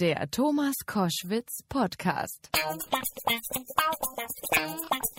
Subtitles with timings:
[0.00, 2.50] Der Thomas Koschwitz Podcast.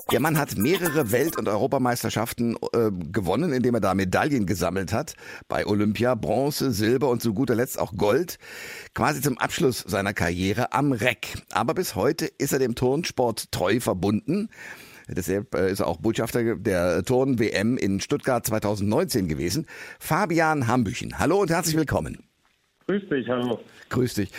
[0.09, 5.15] Der Mann hat mehrere Welt- und Europameisterschaften äh, gewonnen, indem er da Medaillen gesammelt hat.
[5.49, 8.39] Bei Olympia Bronze, Silber und zu guter Letzt auch Gold.
[8.93, 11.33] Quasi zum Abschluss seiner Karriere am Reck.
[11.51, 14.47] Aber bis heute ist er dem Turnsport treu verbunden.
[15.09, 19.65] Deshalb äh, ist er auch Botschafter der Turn-WM in Stuttgart 2019 gewesen.
[19.99, 21.19] Fabian Hambüchen.
[21.19, 22.28] Hallo und herzlich willkommen.
[22.89, 23.59] Grüß dich, hallo.
[23.89, 24.31] Grüß dich.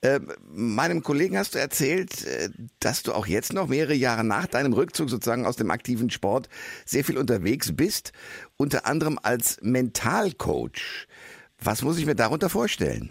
[0.00, 0.20] Äh,
[0.54, 4.74] meinem Kollegen hast du erzählt, äh, dass du auch jetzt noch mehrere Jahre nach deinem
[4.74, 6.48] Rückzug sozusagen aus dem aktiven Sport
[6.84, 8.12] sehr viel unterwegs bist,
[8.56, 11.08] unter anderem als Mentalcoach.
[11.60, 13.10] Was muss ich mir darunter vorstellen?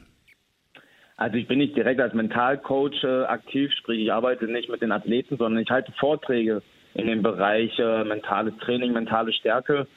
[1.18, 4.94] Also ich bin nicht direkt als Mentalcoach äh, aktiv, sprich ich arbeite nicht mit den
[4.94, 6.62] Athleten, sondern ich halte Vorträge
[6.94, 9.88] in dem Bereich äh, mentales Training, mentale Stärke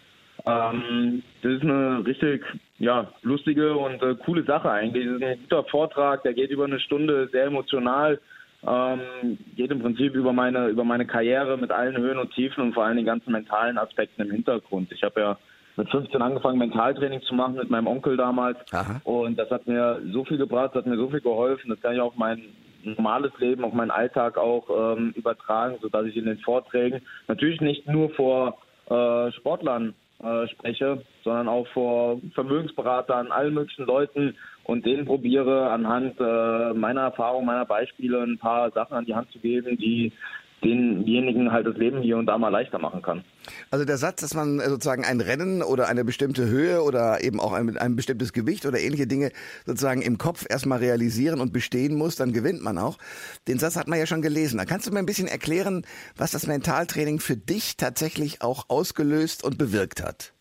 [0.46, 2.44] ähm, das ist eine richtig
[2.78, 5.06] ja, lustige und äh, coole Sache eigentlich.
[5.06, 8.20] Das ist ein guter Vortrag, der geht über eine Stunde, sehr emotional.
[8.66, 12.74] Ähm, geht im Prinzip über meine über meine Karriere mit allen Höhen und Tiefen und
[12.74, 14.90] vor allem den ganzen mentalen Aspekten im Hintergrund.
[14.90, 15.38] Ich habe ja
[15.76, 18.58] mit 15 angefangen, Mentaltraining zu machen mit meinem Onkel damals.
[18.72, 19.00] Aha.
[19.04, 21.70] Und das hat mir so viel gebracht, das hat mir so viel geholfen.
[21.70, 22.42] Das kann ich auf mein
[22.82, 27.86] normales Leben, auf meinen Alltag auch ähm, übertragen, sodass ich in den Vorträgen natürlich nicht
[27.86, 28.58] nur vor
[28.90, 36.18] äh, Sportlern äh, spreche, sondern auch vor Vermögensberatern, allen möglichen Leuten und denen probiere anhand
[36.20, 40.12] äh, meiner Erfahrung, meiner Beispiele ein paar Sachen an die Hand zu geben, die
[40.64, 43.24] denjenigen halt das Leben hier und da mal leichter machen kann.
[43.70, 47.40] Also der Satz, dass man äh, sozusagen ein Rennen oder eine bestimmte Höhe oder eben
[47.40, 49.30] auch ein, ein bestimmtes Gewicht oder ähnliche Dinge
[49.66, 52.98] sozusagen im Kopf erstmal realisieren und bestehen muss, dann gewinnt man auch.
[53.46, 54.58] Den Satz hat man ja schon gelesen.
[54.58, 55.84] Da kannst du mir ein bisschen erklären,
[56.16, 60.32] was das Mentaltraining für dich tatsächlich auch ausgelöst und bewirkt hat?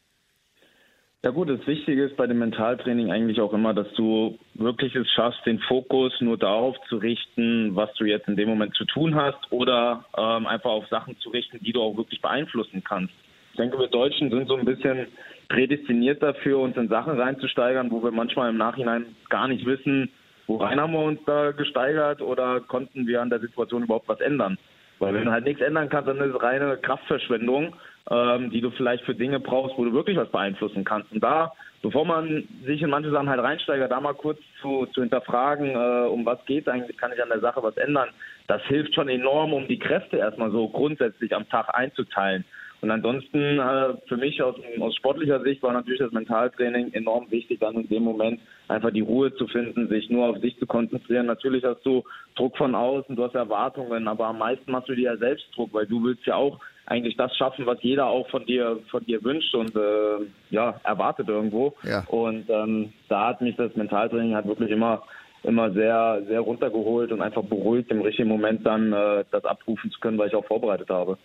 [1.26, 5.10] Ja gut, das Wichtige ist bei dem Mentaltraining eigentlich auch immer, dass du wirklich es
[5.12, 9.16] schaffst, den Fokus nur darauf zu richten, was du jetzt in dem Moment zu tun
[9.16, 13.14] hast oder ähm, einfach auf Sachen zu richten, die du auch wirklich beeinflussen kannst.
[13.52, 15.08] Ich denke, wir Deutschen sind so ein bisschen
[15.50, 20.12] prädestiniert dafür, uns in Sachen reinzusteigern, wo wir manchmal im Nachhinein gar nicht wissen,
[20.46, 24.60] worein haben wir uns da gesteigert oder konnten wir an der Situation überhaupt was ändern.
[25.00, 27.74] Weil wenn du halt nichts ändern kannst, dann ist es reine Kraftverschwendung
[28.10, 31.12] ähm, die du vielleicht für Dinge brauchst, wo du wirklich was beeinflussen kannst.
[31.12, 35.02] Und da, bevor man sich in manche Sachen halt reinsteigert, da mal kurz zu, zu
[35.02, 38.10] hinterfragen, äh, um was geht eigentlich, kann ich an der Sache was ändern,
[38.48, 42.46] das hilft schon enorm, um die Kräfte erstmal so grundsätzlich am Tag einzuteilen.
[42.82, 47.60] Und ansonsten äh, für mich aus, aus sportlicher Sicht war natürlich das Mentaltraining enorm wichtig,
[47.60, 51.26] dann in dem Moment einfach die Ruhe zu finden, sich nur auf sich zu konzentrieren.
[51.26, 52.04] Natürlich hast du
[52.36, 55.74] Druck von außen, du hast Erwartungen, aber am meisten machst du dir ja selbst Druck,
[55.74, 59.24] weil du willst ja auch eigentlich das schaffen, was jeder auch von dir von dir
[59.24, 61.76] wünscht und äh, ja erwartet irgendwo.
[61.84, 62.06] Ja.
[62.08, 65.04] Und ähm, da hat mich das Mentaltraining halt wirklich immer
[65.48, 70.00] immer sehr, sehr runtergeholt und einfach beruhigt, im richtigen Moment dann äh, das abrufen zu
[70.00, 71.18] können, weil ich auch vorbereitet habe.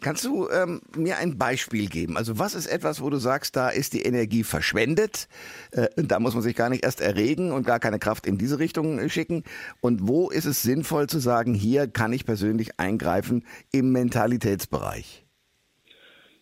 [0.00, 2.16] Kannst du ähm, mir ein Beispiel geben?
[2.16, 5.28] Also was ist etwas, wo du sagst, da ist die Energie verschwendet,
[5.72, 8.58] äh, da muss man sich gar nicht erst erregen und gar keine Kraft in diese
[8.58, 9.44] Richtung äh, schicken?
[9.80, 15.27] Und wo ist es sinnvoll zu sagen, hier kann ich persönlich eingreifen im Mentalitätsbereich?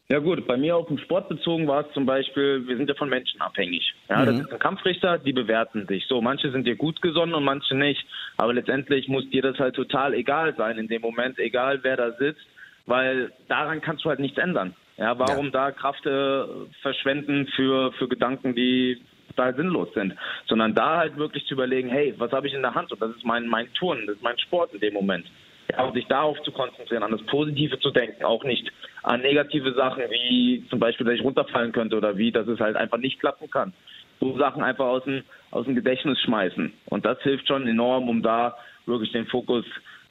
[0.08, 2.94] Ja gut, bei mir auf den Sport bezogen war es zum Beispiel, wir sind ja
[2.94, 3.92] von Menschen abhängig.
[4.08, 4.26] Ja, mhm.
[4.26, 6.06] das ist ein Kampfrichter, die bewerten sich.
[6.06, 8.04] So, manche sind dir gut gesonnen und manche nicht.
[8.36, 12.12] Aber letztendlich muss dir das halt total egal sein in dem Moment, egal wer da
[12.12, 12.46] sitzt,
[12.86, 14.76] weil daran kannst du halt nichts ändern.
[14.96, 15.52] Ja, warum ja.
[15.52, 16.44] da Kraft äh,
[16.82, 18.98] verschwenden für, für Gedanken, die
[19.30, 20.14] total sinnlos sind,
[20.46, 22.92] sondern da halt wirklich zu überlegen, hey, was habe ich in der Hand?
[22.92, 25.26] Und das ist mein, mein Turnen, das ist mein Sport in dem Moment.
[25.72, 28.70] Ja, und sich darauf zu konzentrieren, an das Positive zu denken, auch nicht
[29.02, 32.76] an negative Sachen, wie zum Beispiel, dass ich runterfallen könnte oder wie, dass es halt
[32.76, 33.72] einfach nicht klappen kann.
[34.20, 36.72] So Sachen einfach aus dem, aus dem Gedächtnis schmeißen.
[36.86, 38.56] Und das hilft schon enorm, um da
[38.86, 39.64] wirklich den Fokus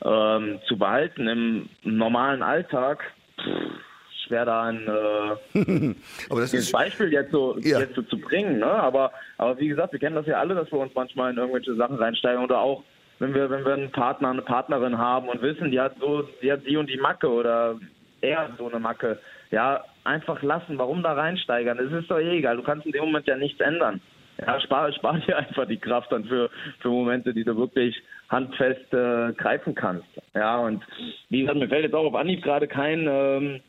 [0.03, 1.27] ähm, zu behalten.
[1.27, 3.03] Im normalen Alltag,
[3.39, 3.79] pff,
[4.25, 5.95] schwer da ein, äh,
[6.29, 7.79] aber das ist Beispiel jetzt so, ja.
[7.79, 8.59] jetzt so zu bringen.
[8.59, 8.65] Ne?
[8.65, 11.75] Aber, aber wie gesagt, wir kennen das ja alle, dass wir uns manchmal in irgendwelche
[11.75, 12.83] Sachen reinsteigen oder auch
[13.19, 16.51] wenn wir, wenn wir einen Partner, eine Partnerin haben und wissen, die hat so, die
[16.51, 17.79] hat die und die Macke oder
[18.21, 19.19] er so eine Macke,
[19.51, 20.77] ja, einfach lassen.
[20.77, 21.79] Warum da reinsteigern?
[21.79, 22.57] Es ist doch eh egal.
[22.57, 24.01] Du kannst in dem Moment ja nichts ändern.
[24.37, 26.49] Ja, spar, spar dir einfach die Kraft dann für,
[26.79, 27.95] für Momente, die du wirklich
[28.29, 30.07] handfest äh, greifen kannst.
[30.33, 30.83] Ja, und
[31.29, 33.61] wie gesagt, mir fällt jetzt auch auf Anhieb gerade kein ähm,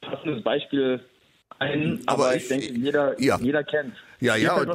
[0.00, 1.00] passendes Beispiel
[1.58, 3.38] ein, aber, aber ich, ich, denke, jeder, ja.
[3.40, 3.94] jeder kennt.
[4.20, 4.54] Ja, ja.
[4.54, 4.68] Und,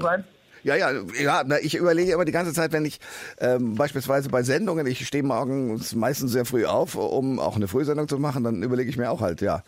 [0.67, 1.43] Ja, ja, ja.
[1.61, 2.99] Ich überlege immer die ganze Zeit, wenn ich
[3.39, 8.09] ähm, beispielsweise bei Sendungen, ich stehe morgens meistens sehr früh auf, um auch eine Frühsendung
[8.09, 9.63] zu machen, dann überlege ich mir auch halt, ja,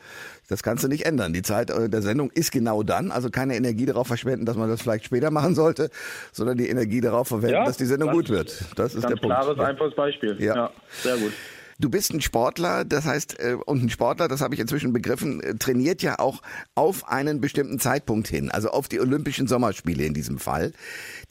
[0.50, 1.32] das kannst du nicht ändern.
[1.32, 4.68] Die Zeit äh, der Sendung ist genau dann, also keine Energie darauf verschwenden, dass man
[4.68, 5.90] das vielleicht später machen sollte,
[6.34, 8.66] sondern die Energie darauf verwenden, ja, dass die Sendung gut wird.
[8.76, 9.28] Das ist der Punkt.
[9.28, 10.36] Klares, einfaches Beispiel.
[10.40, 10.56] Ja.
[10.56, 11.32] ja, sehr gut.
[11.82, 15.42] Du bist ein Sportler, das heißt, äh, und ein Sportler, das habe ich inzwischen begriffen,
[15.42, 16.42] äh, trainiert ja auch
[16.76, 20.74] auf einen bestimmten Zeitpunkt hin, also auf die Olympischen Sommerspiele in diesem Fall.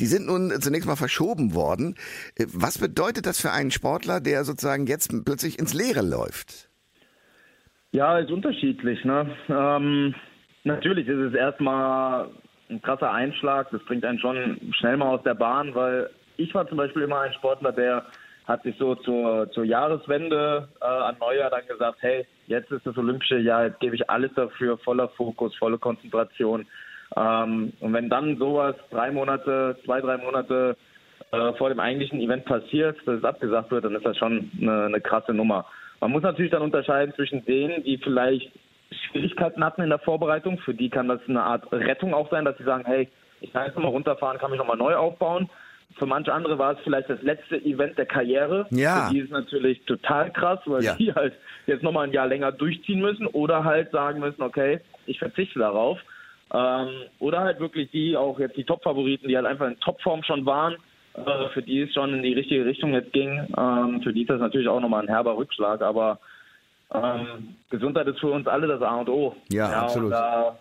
[0.00, 1.96] Die sind nun zunächst mal verschoben worden.
[2.34, 6.70] Äh, was bedeutet das für einen Sportler, der sozusagen jetzt plötzlich ins Leere läuft?
[7.92, 9.04] Ja, ist unterschiedlich.
[9.04, 9.30] Ne?
[9.50, 10.14] Ähm,
[10.64, 12.30] natürlich ist es erstmal
[12.70, 13.70] ein krasser Einschlag.
[13.70, 16.08] Das bringt einen schon schnell mal aus der Bahn, weil
[16.38, 18.06] ich war zum Beispiel immer ein Sportler, der
[18.48, 22.96] hat sich so zur, zur Jahreswende äh, an Neujahr dann gesagt, hey, jetzt ist das
[22.96, 26.66] Olympische Jahr, jetzt gebe ich alles dafür, voller Fokus, volle Konzentration.
[27.14, 30.76] Ähm, und wenn dann sowas drei Monate, zwei, drei Monate
[31.30, 34.86] äh, vor dem eigentlichen Event passiert, dass es abgesagt wird, dann ist das schon eine,
[34.86, 35.66] eine krasse Nummer.
[36.00, 38.50] Man muss natürlich dann unterscheiden zwischen denen, die vielleicht
[38.90, 40.58] Schwierigkeiten hatten in der Vorbereitung.
[40.60, 43.08] Für die kann das eine Art Rettung auch sein, dass sie sagen, hey,
[43.42, 45.50] ich kann jetzt nochmal runterfahren, kann mich nochmal neu aufbauen.
[45.96, 48.66] Für manche andere war es vielleicht das letzte Event der Karriere.
[48.70, 49.06] Ja.
[49.06, 50.94] Für die ist natürlich total krass, weil ja.
[50.94, 51.34] die halt
[51.66, 55.98] jetzt nochmal ein Jahr länger durchziehen müssen oder halt sagen müssen, okay, ich verzichte darauf.
[56.52, 56.88] Ähm,
[57.18, 60.76] oder halt wirklich die, auch jetzt die Top-Favoriten, die halt einfach in Topform schon waren,
[61.14, 63.46] äh, für die es schon in die richtige Richtung jetzt ging.
[63.56, 66.20] Ähm, für die ist das natürlich auch nochmal ein herber Rückschlag, aber
[66.94, 69.36] ähm, Gesundheit ist für uns alle das A und O.
[69.50, 70.06] Ja, ja absolut.
[70.06, 70.58] Und da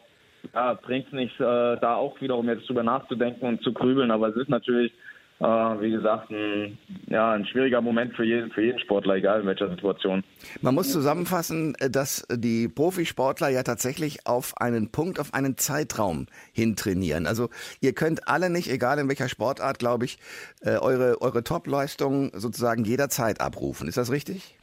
[0.54, 4.30] ja, bringt es nicht, äh, da auch wiederum jetzt drüber nachzudenken und zu grübeln, aber
[4.30, 4.92] es ist natürlich
[5.40, 9.70] wie gesagt, ein, ja, ein schwieriger Moment für jeden, für jeden Sportler, egal in welcher
[9.70, 10.24] Situation.
[10.62, 16.26] Man muss zusammenfassen, äh, dass die Profisportler ja tatsächlich auf einen Punkt, auf einen Zeitraum
[16.54, 17.28] hin trainieren.
[17.28, 17.50] Also
[17.82, 20.18] ihr könnt alle nicht, egal in welcher Sportart, glaube ich,
[20.62, 23.88] äh, eure, eure Top-Leistung sozusagen jederzeit abrufen.
[23.88, 24.56] Ist das richtig?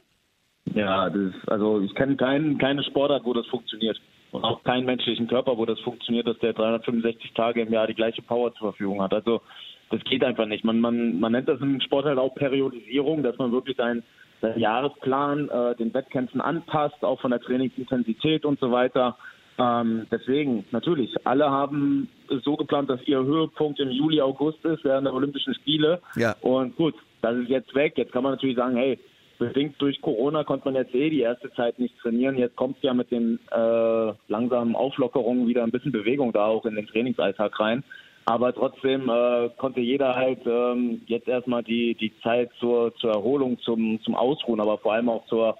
[0.73, 3.99] Ja, das ist, also ich kenne kein, keine Sportart, wo das funktioniert.
[4.31, 7.93] Und auch keinen menschlichen Körper, wo das funktioniert, dass der 365 Tage im Jahr die
[7.93, 9.13] gleiche Power zur Verfügung hat.
[9.13, 9.41] Also
[9.89, 10.63] das geht einfach nicht.
[10.63, 14.03] Man, man, man nennt das im Sport halt auch Periodisierung, dass man wirklich seinen,
[14.41, 19.17] seinen Jahresplan äh, den Wettkämpfen anpasst, auch von der Trainingsintensität und so weiter.
[19.57, 22.09] Ähm, deswegen, natürlich, alle haben
[22.43, 26.01] so geplant, dass ihr Höhepunkt im Juli, August ist, während der Olympischen Spiele.
[26.15, 26.35] Ja.
[26.41, 27.93] Und gut, das ist jetzt weg.
[27.95, 28.99] Jetzt kann man natürlich sagen, hey,
[29.37, 32.37] bedingt durch Corona konnte man jetzt eh die erste Zeit nicht trainieren.
[32.37, 36.75] Jetzt kommt ja mit den äh, langsamen Auflockerungen wieder ein bisschen Bewegung da auch in
[36.75, 37.83] den Trainingsalltag rein.
[38.25, 43.59] Aber trotzdem äh, konnte jeder halt ähm, jetzt erstmal die, die Zeit zur, zur Erholung,
[43.59, 45.57] zum, zum Ausruhen, aber vor allem auch zur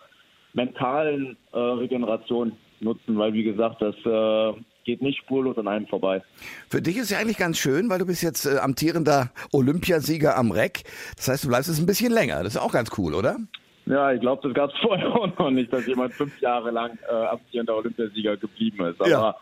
[0.53, 6.23] mentalen äh, Regeneration nutzen, weil wie gesagt, das äh, geht nicht spurlos an einem vorbei.
[6.69, 10.51] Für dich ist ja eigentlich ganz schön, weil du bist jetzt äh, amtierender Olympiasieger am
[10.51, 10.83] REC.
[11.17, 12.44] Das heißt, du bleibst jetzt ein bisschen länger.
[12.44, 13.38] Das ist auch ganz cool, oder?
[13.85, 16.97] Ja, ich glaube, das gab es vorher auch noch nicht, dass jemand fünf Jahre lang
[17.09, 19.00] äh, amtierender Olympiasieger geblieben ist.
[19.00, 19.35] Aber ja.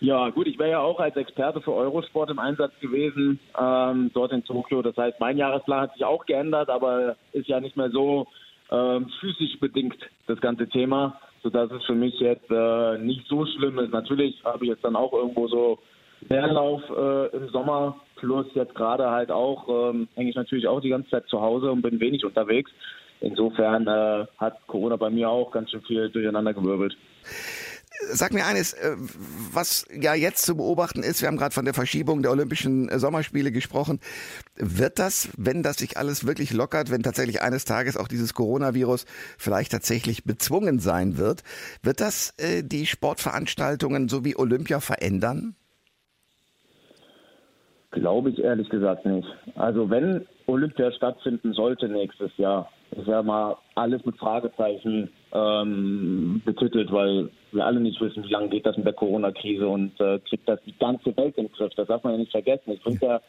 [0.00, 4.32] Ja, gut, ich wäre ja auch als Experte für Eurosport im Einsatz gewesen, ähm, dort
[4.32, 4.80] in Tokio.
[4.80, 8.26] Das heißt, mein Jahresplan hat sich auch geändert, aber ist ja nicht mehr so
[8.70, 13.78] ähm, physisch bedingt, das ganze Thema, sodass es für mich jetzt äh, nicht so schlimm
[13.78, 13.92] ist.
[13.92, 15.78] Natürlich habe ich jetzt dann auch irgendwo so
[16.28, 20.90] Leerlauf äh, im Sommer, plus jetzt gerade halt auch, ähm, hänge ich natürlich auch die
[20.90, 22.70] ganze Zeit zu Hause und bin wenig unterwegs.
[23.20, 26.96] Insofern äh, hat Corona bei mir auch ganz schön viel durcheinander gewirbelt.
[28.08, 28.96] Sag mir eines, äh,
[29.52, 32.98] was ja jetzt zu beobachten ist, wir haben gerade von der Verschiebung der Olympischen äh,
[32.98, 34.00] Sommerspiele gesprochen.
[34.56, 39.04] Wird das, wenn das sich alles wirklich lockert, wenn tatsächlich eines Tages auch dieses Coronavirus
[39.38, 41.42] vielleicht tatsächlich bezwungen sein wird,
[41.82, 45.54] wird das äh, die Sportveranstaltungen so wie Olympia verändern?
[47.90, 49.26] Glaube ich ehrlich gesagt nicht.
[49.56, 56.90] Also wenn Olympia stattfinden sollte nächstes Jahr, ist ja mal alles mit Fragezeichen ähm, betitelt,
[56.92, 60.48] weil wir alle nicht wissen, wie lange geht das mit der Corona-Krise und äh, kriegt
[60.48, 61.72] das die ganze Welt im Griff.
[61.76, 62.72] Das darf man ja nicht vergessen.
[62.72, 63.20] Es bringt ja,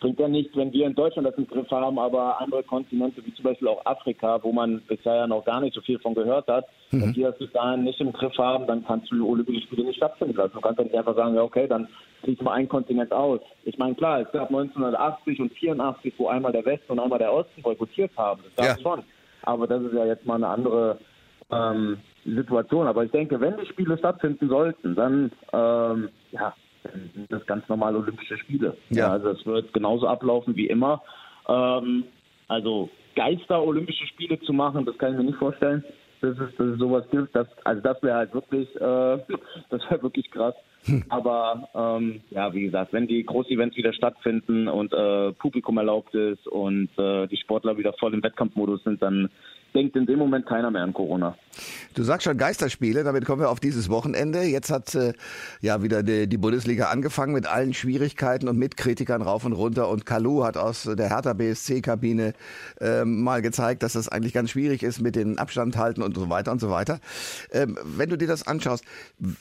[0.00, 3.34] bringt ja nichts, wenn wir in Deutschland das im Griff haben, aber andere Kontinente, wie
[3.34, 6.46] zum Beispiel auch Afrika, wo man bisher ja noch gar nicht so viel von gehört
[6.46, 7.02] hat, mhm.
[7.02, 9.84] wenn die das bis dahin nicht im Griff haben, dann kannst du die Olympische Spiele
[9.84, 10.54] nicht stattfinden lassen.
[10.54, 11.88] Du kannst ja nicht einfach sagen, ja okay, dann
[12.22, 13.40] schließen wir ein Kontinent aus.
[13.64, 17.32] Ich meine, klar, es gab 1980 und 84, wo einmal der Westen und einmal der
[17.32, 18.42] Osten boykottiert haben.
[18.44, 18.90] Das gab es ja.
[18.90, 19.04] schon.
[19.42, 20.98] Aber das ist ja jetzt mal eine andere
[21.50, 22.86] ähm, Situation.
[22.86, 27.98] Aber ich denke, wenn die Spiele stattfinden sollten, dann ähm, ja, sind das ganz normale
[27.98, 28.76] Olympische Spiele.
[28.90, 29.12] Ja.
[29.12, 31.02] also es wird genauso ablaufen wie immer.
[31.48, 32.04] Ähm,
[32.48, 35.84] also Geister-Olympische Spiele zu machen, das kann ich mir nicht vorstellen,
[36.20, 37.34] dass es, dass es sowas gibt.
[37.34, 38.80] Das, also das wäre halt wirklich, äh,
[39.70, 40.54] das wäre wirklich krass.
[40.84, 41.04] Hm.
[41.08, 46.46] Aber ähm, ja, wie gesagt, wenn die Großevents wieder stattfinden und äh, Publikum erlaubt ist
[46.46, 49.28] und äh, die Sportler wieder voll im Wettkampfmodus sind, dann
[49.74, 51.36] denkt in dem Moment keiner mehr an Corona.
[51.94, 54.42] Du sagst schon Geisterspiele, damit kommen wir auf dieses Wochenende.
[54.42, 55.12] Jetzt hat äh,
[55.60, 59.88] ja wieder die, die, Bundesliga angefangen mit allen Schwierigkeiten und mit Kritikern rauf und runter.
[59.88, 62.34] Und Kalu hat aus der Hertha BSC-Kabine
[62.80, 66.30] äh, mal gezeigt, dass das eigentlich ganz schwierig ist mit den Abstand halten und so
[66.30, 67.00] weiter und so weiter.
[67.50, 68.84] Ähm, wenn du dir das anschaust,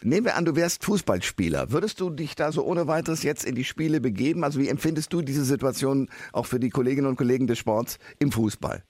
[0.02, 1.72] nehmen wir an, du wärst Fußballspieler.
[1.72, 4.44] Würdest du dich da so ohne weiteres jetzt in die Spiele begeben?
[4.44, 8.32] Also wie empfindest du diese Situation auch für die Kolleginnen und Kollegen des Sports im
[8.32, 8.84] Fußball?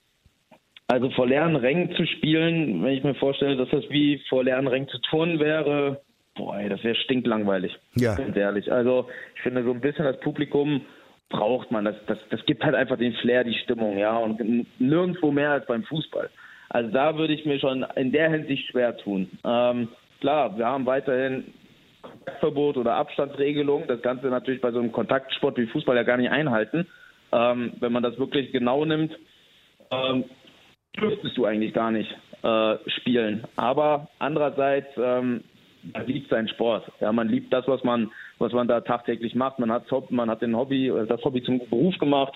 [0.87, 4.67] Also vor leeren Rängen zu spielen, wenn ich mir vorstelle, dass das wie vor leeren
[4.67, 6.01] Rängen zu turnen wäre,
[6.35, 7.77] boah, ey, das wäre stinklangweilig.
[7.95, 8.15] Ja.
[8.15, 8.71] Ganz ehrlich.
[8.71, 10.81] Also ich finde so ein bisschen das Publikum
[11.29, 11.83] braucht man.
[11.83, 14.15] Das, das, das gibt halt einfach den Flair, die Stimmung, ja.
[14.17, 14.39] Und
[14.79, 16.29] nirgendwo mehr als beim Fußball.
[16.69, 19.29] Also da würde ich mir schon in der Hinsicht schwer tun.
[19.43, 19.89] Ähm,
[20.21, 21.53] klar, wir haben weiterhin
[22.01, 23.87] Kontaktverbot oder Abstandsregelung.
[23.87, 26.87] Das Ganze natürlich bei so einem Kontaktsport wie Fußball ja gar nicht einhalten.
[27.31, 29.17] Ähm, wenn man das wirklich genau nimmt,
[29.91, 30.23] ähm,
[30.99, 32.11] dürftest du eigentlich gar nicht
[32.43, 33.43] äh, spielen.
[33.55, 35.43] Aber andererseits, ähm,
[35.93, 36.91] man liebt seinen Sport.
[36.99, 39.59] Ja, man liebt das, was man, was man da tagtäglich macht.
[39.59, 42.33] Man hat, man hat den Hobby, äh, das Hobby zum Beruf gemacht.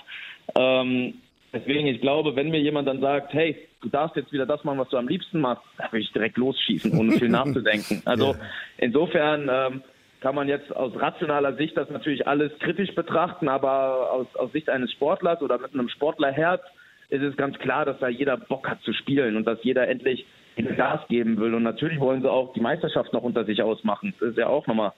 [0.56, 1.16] Ähm,
[1.54, 4.80] deswegen, ich glaube, wenn mir jemand dann sagt, hey, du darfst jetzt wieder das machen,
[4.80, 8.02] was du am liebsten machst, da würde ich direkt losschießen, ohne viel nachzudenken.
[8.06, 8.36] Also
[8.78, 9.84] insofern ähm,
[10.22, 14.70] kann man jetzt aus rationaler Sicht das natürlich alles kritisch betrachten, aber aus, aus Sicht
[14.70, 16.62] eines Sportlers oder mit einem Sportlerherz
[17.12, 20.26] ist es ganz klar, dass da jeder Bock hat zu spielen und dass jeder endlich
[20.78, 21.54] Gas geben will.
[21.54, 24.14] Und natürlich wollen sie auch die Meisterschaft noch unter sich ausmachen.
[24.20, 24.94] Das ist ja auch nochmal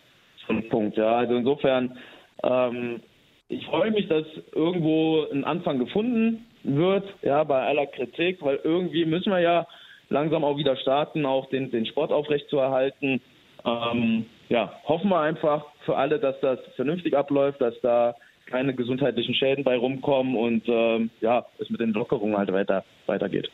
[0.47, 0.97] so ein Punkt.
[0.97, 1.97] Ja, also insofern,
[2.43, 3.01] ähm,
[3.49, 9.05] ich freue mich, dass irgendwo ein Anfang gefunden wird, ja, bei aller Kritik, weil irgendwie
[9.05, 9.67] müssen wir ja
[10.09, 13.21] langsam auch wieder starten, auch den, den Sport aufrechtzuerhalten.
[13.65, 18.15] Ähm, ja, hoffen wir einfach für alle, dass das vernünftig abläuft, dass da
[18.45, 23.49] keine gesundheitlichen Schäden bei rumkommen und ähm, ja, es mit den Lockerungen halt weiter weitergeht.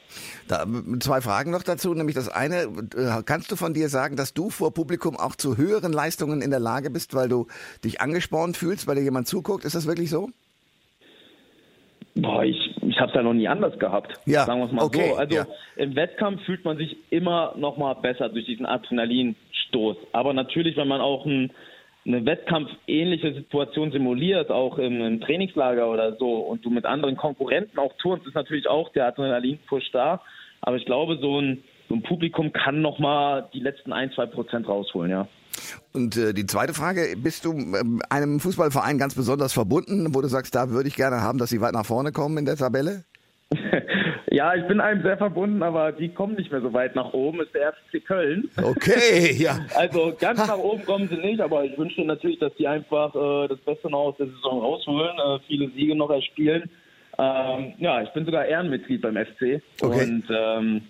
[0.47, 0.65] Da,
[0.99, 2.63] zwei Fragen noch dazu, nämlich das eine,
[2.95, 6.51] äh, kannst du von dir sagen, dass du vor Publikum auch zu höheren Leistungen in
[6.51, 7.47] der Lage bist, weil du
[7.83, 9.65] dich angespornt fühlst, weil dir jemand zuguckt?
[9.65, 10.29] Ist das wirklich so?
[12.15, 14.13] Boah, ich, ich habe es ja noch nie anders gehabt.
[14.25, 15.15] Ja, sagen wir es mal okay, so.
[15.15, 15.47] Also ja.
[15.77, 19.97] im Wettkampf fühlt man sich immer noch mal besser durch diesen Adrenalinstoß.
[20.11, 21.51] Aber natürlich, wenn man auch ein
[22.09, 27.77] eine wettkampfähnliche Situation simuliert, auch im, im, Trainingslager oder so, und du mit anderen Konkurrenten
[27.77, 30.21] auch turnst, ist natürlich auch der Adrenalin-Push da.
[30.61, 34.67] Aber ich glaube, so ein, so ein Publikum kann nochmal die letzten ein, zwei Prozent
[34.67, 35.27] rausholen, ja.
[35.93, 40.27] Und äh, die zweite Frage, bist du ähm, einem Fußballverein ganz besonders verbunden, wo du
[40.27, 43.03] sagst, da würde ich gerne haben, dass sie weit nach vorne kommen in der Tabelle?
[44.31, 47.41] Ja, ich bin einem sehr verbunden, aber die kommen nicht mehr so weit nach oben.
[47.41, 48.49] Ist der FC Köln.
[48.61, 49.59] Okay, ja.
[49.75, 53.47] Also ganz nach oben kommen sie nicht, aber ich wünsche natürlich, dass die einfach äh,
[53.47, 56.69] das Beste noch aus der Saison rausholen, äh, viele Siege noch erspielen.
[57.17, 60.03] Ähm, ja, ich bin sogar Ehrenmitglied beim FC okay.
[60.03, 60.81] und ähm,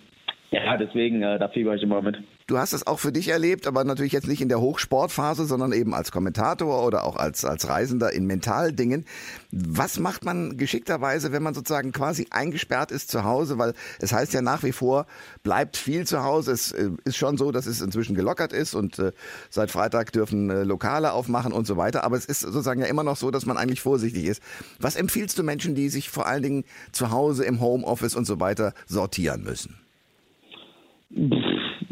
[0.50, 2.18] ja, deswegen, äh, da fieber ich immer mit.
[2.50, 5.70] Du hast es auch für dich erlebt, aber natürlich jetzt nicht in der Hochsportphase, sondern
[5.72, 9.04] eben als Kommentator oder auch als, als Reisender in Mentaldingen.
[9.52, 13.56] Was macht man geschickterweise, wenn man sozusagen quasi eingesperrt ist zu Hause?
[13.58, 15.06] Weil es heißt ja nach wie vor,
[15.44, 16.50] bleibt viel zu Hause.
[16.50, 19.12] Es äh, ist schon so, dass es inzwischen gelockert ist und äh,
[19.48, 22.02] seit Freitag dürfen äh, Lokale aufmachen und so weiter.
[22.02, 24.42] Aber es ist sozusagen ja immer noch so, dass man eigentlich vorsichtig ist.
[24.80, 28.40] Was empfiehlst du Menschen, die sich vor allen Dingen zu Hause im Homeoffice und so
[28.40, 29.78] weiter sortieren müssen?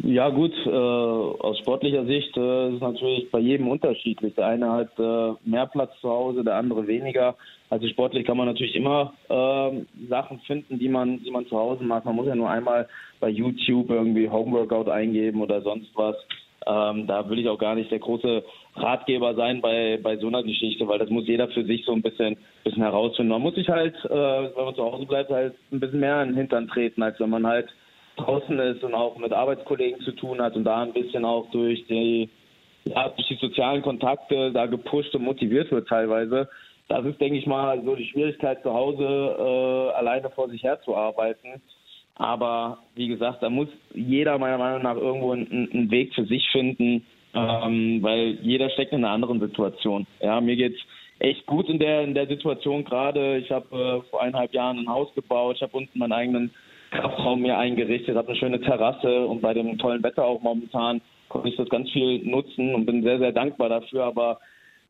[0.05, 4.33] Ja gut, äh, aus sportlicher Sicht äh, ist es natürlich bei jedem unterschiedlich.
[4.37, 7.35] Der eine hat äh, mehr Platz zu Hause, der andere weniger.
[7.69, 11.83] Also sportlich kann man natürlich immer äh, Sachen finden, die man, die man zu Hause
[11.83, 12.05] macht.
[12.05, 12.89] Man muss ja nur einmal
[13.19, 16.17] bei YouTube irgendwie Homeworkout eingeben oder sonst was.
[16.67, 18.45] Ähm, da will ich auch gar nicht der große
[18.77, 22.03] Ratgeber sein bei, bei so einer Geschichte, weil das muss jeder für sich so ein
[22.03, 23.33] bisschen, bisschen herausfinden.
[23.33, 26.31] Man muss sich halt, äh, wenn man zu Hause bleibt, halt ein bisschen mehr in
[26.31, 27.69] den Hintern treten, als wenn man halt
[28.19, 31.85] draußen ist und auch mit Arbeitskollegen zu tun hat und da ein bisschen auch durch
[31.87, 32.29] die,
[32.85, 36.49] ja, durch die sozialen Kontakte da gepusht und motiviert wird teilweise.
[36.89, 40.81] Das ist, denke ich mal, so die Schwierigkeit zu Hause äh, alleine vor sich her
[40.83, 41.61] zu arbeiten.
[42.15, 46.49] Aber wie gesagt, da muss jeder meiner Meinung nach irgendwo einen, einen Weg für sich
[46.51, 50.07] finden, ähm, weil jeder steckt in einer anderen Situation.
[50.21, 50.81] Ja, mir geht's
[51.21, 53.39] echt gut in der in der Situation gerade.
[53.39, 56.51] Ich habe äh, vor eineinhalb Jahren ein Haus gebaut, ich habe unten meinen eigenen
[56.91, 61.49] Kraftraum mir eingerichtet, habe eine schöne Terrasse und bei dem tollen Wetter auch momentan konnte
[61.49, 64.05] ich das ganz viel nutzen und bin sehr, sehr dankbar dafür.
[64.05, 64.41] Aber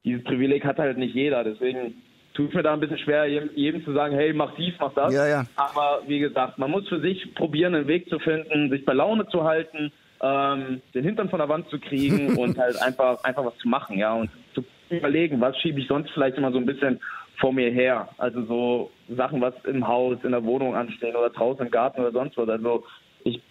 [0.05, 1.43] dieses Privileg hat halt nicht jeder.
[1.45, 1.95] Deswegen
[2.35, 5.12] tut mir da ein bisschen schwer, jedem zu sagen, hey, mach dies, mach das.
[5.12, 5.45] Ja, ja.
[5.57, 9.26] Aber wie gesagt, man muss für sich probieren, einen Weg zu finden, sich bei Laune
[9.28, 13.57] zu halten, ähm, den Hintern von der Wand zu kriegen und halt einfach, einfach was
[13.59, 17.00] zu machen, ja, und zu überlegen, was schiebe ich sonst vielleicht immer so ein bisschen
[17.38, 18.09] vor mir her.
[18.18, 22.12] Also so Sachen, was im Haus, in der Wohnung anstehen oder draußen im Garten oder
[22.12, 22.52] sonst was.
[22.52, 22.85] Also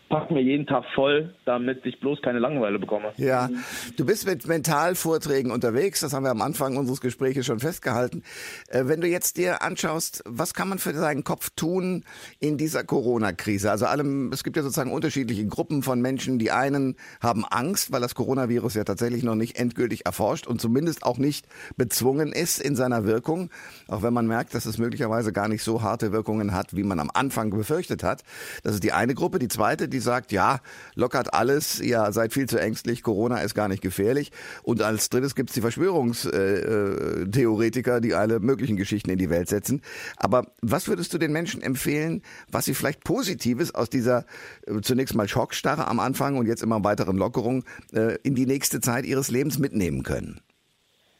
[0.08, 3.12] ich packe mir jeden Tag voll, damit ich bloß keine Langeweile bekomme.
[3.18, 3.50] Ja,
[3.98, 8.24] du bist mit Mentalvorträgen unterwegs, das haben wir am Anfang unseres Gesprächs schon festgehalten.
[8.70, 12.06] Äh, wenn du jetzt dir anschaust, was kann man für seinen Kopf tun
[12.40, 13.70] in dieser Corona-Krise?
[13.70, 16.40] Also allem, es gibt ja sozusagen unterschiedliche Gruppen von Menschen.
[16.40, 21.04] Die einen haben Angst, weil das Coronavirus ja tatsächlich noch nicht endgültig erforscht und zumindest
[21.04, 23.50] auch nicht bezwungen ist in seiner Wirkung,
[23.90, 27.02] auch wenn man merkt, dass es möglicherweise gar nicht so harte Wirkungen hat, wie man
[27.02, 28.24] am Anfang befürchtet hat.
[28.64, 29.40] Das ist die eine Gruppe.
[29.40, 30.60] Die zweite, die sagt, ja,
[30.96, 34.32] lockert alles, ihr seid viel zu ängstlich, Corona ist gar nicht gefährlich.
[34.64, 39.82] Und als drittes gibt es die Verschwörungstheoretiker, die alle möglichen Geschichten in die Welt setzen.
[40.18, 44.26] Aber was würdest du den Menschen empfehlen, was sie vielleicht Positives aus dieser
[44.66, 47.64] äh, zunächst mal Schockstarre am Anfang und jetzt immer weiteren Lockerung
[47.94, 50.42] äh, in die nächste Zeit ihres Lebens mitnehmen können?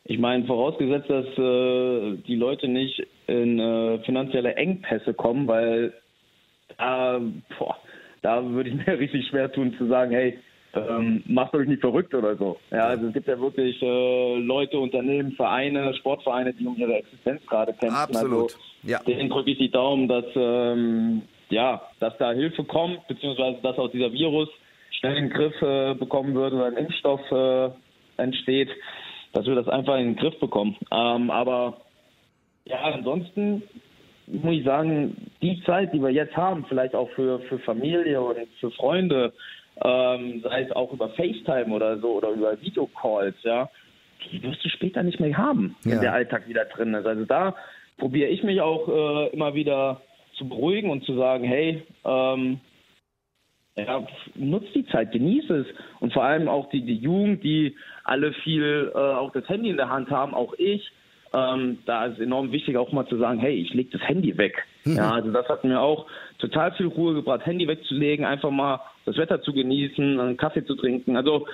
[0.10, 5.94] Ich meine, vorausgesetzt, dass äh, die Leute nicht in äh, finanzielle Engpässe kommen, weil
[6.78, 7.20] äh,
[7.60, 7.76] boah,
[8.28, 10.38] da würde ich mir richtig schwer tun zu sagen, hey,
[10.74, 12.58] ähm, macht euch nicht verrückt oder so.
[12.72, 17.42] Ja, also es gibt ja wirklich äh, Leute, Unternehmen, Vereine, Sportvereine, die um ihre Existenz
[17.48, 17.96] gerade kämpfen.
[17.96, 18.54] Absolut.
[18.54, 19.00] Also, ja.
[19.00, 23.90] Denen drücke ich die Daumen, dass ähm, ja, dass da Hilfe kommt, beziehungsweise dass auch
[23.90, 24.50] dieser Virus
[25.00, 27.70] schnell in den Griff äh, bekommen wird oder ein Impfstoff äh,
[28.22, 28.70] entsteht,
[29.32, 30.76] dass wir das einfach in den Griff bekommen.
[30.92, 31.78] Ähm, aber
[32.66, 33.64] ja, ansonsten
[34.28, 38.38] muss ich sagen, die Zeit, die wir jetzt haben, vielleicht auch für, für Familie und
[38.60, 39.34] für Freunde,
[39.84, 43.70] ähm, sei es auch über FaceTime oder so oder über Videocalls, ja,
[44.32, 45.92] die wirst du später nicht mehr haben, ja.
[45.92, 47.06] wenn der Alltag wieder drin ist.
[47.06, 47.56] Also da
[47.98, 50.02] probiere ich mich auch äh, immer wieder
[50.38, 52.60] zu beruhigen und zu sagen, hey, ähm,
[53.76, 54.06] ja,
[54.36, 55.68] nutzt die Zeit, genieße es.
[56.00, 59.78] Und vor allem auch die, die Jugend, die alle viel äh, auch das Handy in
[59.78, 60.92] der Hand haben, auch ich,
[61.34, 64.64] ähm, da ist enorm wichtig auch mal zu sagen, hey, ich lege das Handy weg.
[64.86, 64.96] Mhm.
[64.96, 66.06] Ja, also das hat mir auch
[66.40, 70.76] total viel Ruhe gebracht, Handy wegzulegen, einfach mal das Wetter zu genießen, einen Kaffee zu
[70.76, 71.18] trinken.
[71.18, 71.48] Also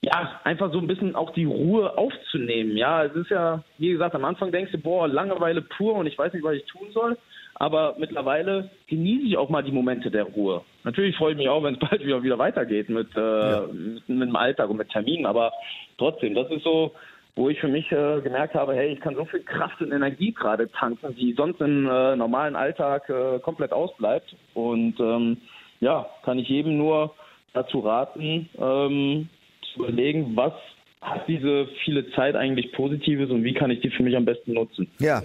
[0.00, 2.76] ja, einfach so ein bisschen auch die Ruhe aufzunehmen.
[2.76, 6.16] Ja, es ist ja, wie gesagt, am Anfang denkst du, boah, Langeweile pur und ich
[6.16, 7.18] weiß nicht, was ich tun soll.
[7.60, 10.62] Aber mittlerweile genieße ich auch mal die Momente der Ruhe.
[10.84, 13.66] Natürlich freue ich mich auch, wenn es bald wieder, wieder weitergeht mit, äh, ja.
[13.72, 15.26] mit, mit dem Alltag und mit Terminen.
[15.26, 15.52] Aber
[15.98, 16.92] trotzdem, das ist so
[17.38, 20.32] wo ich für mich äh, gemerkt habe, hey, ich kann so viel Kraft und Energie
[20.32, 24.34] gerade tanken, die sonst im äh, normalen Alltag äh, komplett ausbleibt.
[24.54, 25.36] Und ähm,
[25.78, 27.14] ja, kann ich jedem nur
[27.52, 29.28] dazu raten, ähm,
[29.72, 30.52] zu überlegen, was
[31.00, 34.54] hat diese viele Zeit eigentlich Positives und wie kann ich die für mich am besten
[34.54, 34.88] nutzen?
[34.98, 35.22] Ja,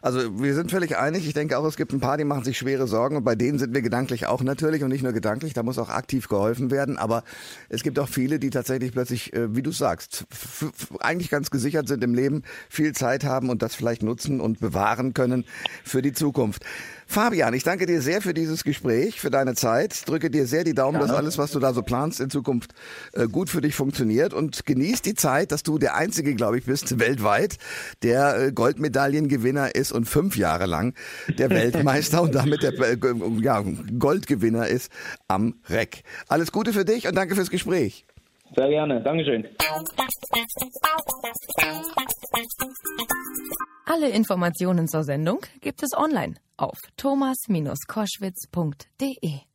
[0.00, 1.26] also wir sind völlig einig.
[1.26, 3.58] Ich denke auch, es gibt ein paar, die machen sich schwere Sorgen und bei denen
[3.58, 6.96] sind wir gedanklich auch natürlich und nicht nur gedanklich, da muss auch aktiv geholfen werden.
[6.96, 7.22] Aber
[7.68, 10.26] es gibt auch viele, die tatsächlich plötzlich, äh, wie du sagst,
[11.00, 15.12] eigentlich ganz gesichert sind im Leben, viel Zeit haben und das vielleicht nutzen und bewahren
[15.12, 15.44] können
[15.84, 16.64] für die Zukunft.
[17.10, 20.08] Fabian, ich danke dir sehr für dieses Gespräch, für deine Zeit.
[20.08, 22.72] Drücke dir sehr die Daumen, dass alles, was du da so planst, in Zukunft
[23.14, 26.64] äh, gut für dich funktioniert und genieß die Zeit, dass du der Einzige, glaube ich,
[26.64, 27.58] bist weltweit,
[28.02, 30.94] der äh, Goldmedaillengewinner ist und fünf Jahre lang
[31.38, 32.96] der Weltmeister und damit der äh,
[33.40, 33.62] ja,
[33.98, 34.90] Goldgewinner ist
[35.28, 36.02] am Reck.
[36.28, 38.06] Alles Gute für dich und danke fürs Gespräch.
[38.54, 39.02] Sehr gerne.
[39.02, 39.48] Dankeschön.
[43.86, 49.49] Alle Informationen zur Sendung gibt es online auf thomas-koschwitz.de.